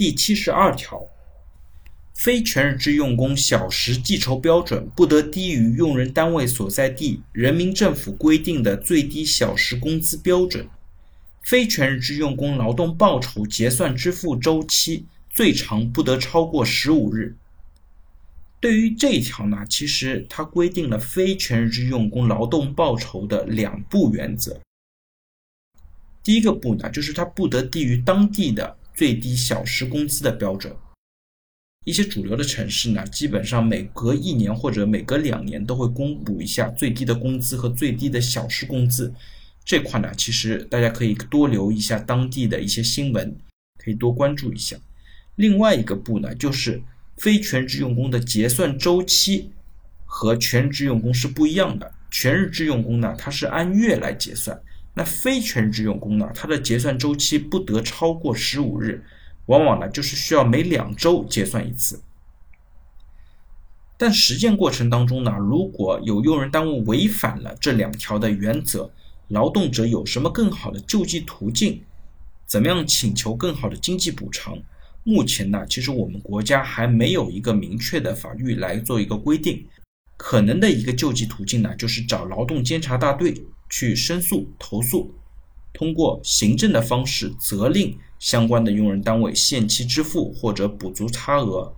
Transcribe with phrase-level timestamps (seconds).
[0.00, 1.06] 第七十二条，
[2.14, 10.66] 非全日制用工小时计酬标准不得低于用人单位所在地人民政府规定的最低小时工资标准。
[11.42, 17.36] 非全日制用工劳动报酬结算支付周期最长不得超过十五日。
[18.58, 24.58] 对于这一条呢，其实它规定了非全日制用工劳动报酬的两步原则。
[26.22, 30.76] 第一个步呢，就是它不得低于当地的最低小时工资的标准。
[31.86, 39.10] 一些主流的城市呢，基本上每隔一年或者每隔两年都会公布一下最低的工资和最低的小时工资。
[39.64, 43.34] 这块呢，其实大家可以多留一下当地的一些新闻，
[43.82, 44.76] 可以多关注一下。
[45.36, 46.82] 另外一个步呢，就是。
[47.16, 49.50] 非全职用工的结算周期
[50.06, 51.92] 和全职用工是不一样的。
[52.10, 54.56] 全日制用工呢，它是按月来结算；
[54.94, 59.04] 那非全职用工呢，它的结算周期不得超过十五日，
[59.46, 62.02] 往往呢就是需要每两周结算一次。
[63.96, 68.90] 但实践过程当中呢，如果有用人单位违反了这两条的原则，
[69.28, 71.82] 劳动者有什么更好的救济途径？
[72.46, 74.58] 怎么样请求更好的经济补偿？
[75.04, 79.64] 目前呢，其实我们国家还没有一个明确的法律来做一个规定。
[80.22, 83.34] 可能的一个救济途径呢，就是找劳动监察大队
[83.70, 85.14] 去申诉投诉，
[85.72, 91.74] 通过行政的方式责令相关的用人单位限期支付或者补足差额。